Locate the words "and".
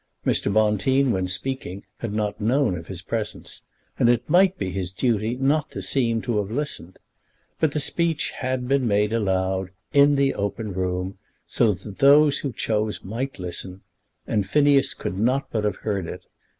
3.99-4.09, 14.25-14.47